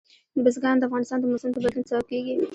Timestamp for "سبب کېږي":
1.89-2.35